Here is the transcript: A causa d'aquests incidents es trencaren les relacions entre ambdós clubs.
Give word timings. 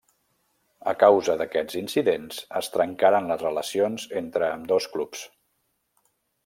A 0.91 0.93
causa 1.03 1.35
d'aquests 1.41 1.77
incidents 1.81 2.41
es 2.63 2.71
trencaren 2.77 3.31
les 3.33 3.45
relacions 3.49 4.09
entre 4.25 4.53
ambdós 4.57 4.93
clubs. 4.97 5.27